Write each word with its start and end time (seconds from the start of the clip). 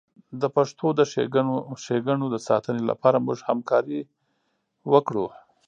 د 0.41 0.43
پښتو 0.55 0.87
د 0.99 1.01
ښیګڼو 1.83 2.25
د 2.33 2.37
ساتنې 2.47 2.83
لپاره 2.91 3.23
موږ 3.25 3.39
همکاري 3.49 3.99
وکړو. 4.93 5.25